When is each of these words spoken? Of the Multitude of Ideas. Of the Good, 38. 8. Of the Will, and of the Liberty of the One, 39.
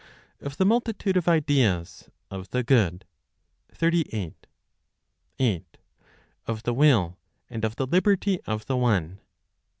Of 0.39 0.57
the 0.57 0.65
Multitude 0.65 1.15
of 1.15 1.27
Ideas. 1.27 2.09
Of 2.31 2.49
the 2.49 2.63
Good, 2.63 3.05
38. 3.71 4.47
8. 5.37 5.77
Of 6.47 6.63
the 6.63 6.73
Will, 6.73 7.19
and 7.51 7.63
of 7.63 7.75
the 7.75 7.85
Liberty 7.85 8.39
of 8.47 8.65
the 8.65 8.75
One, 8.77 9.03
39. 9.17 9.19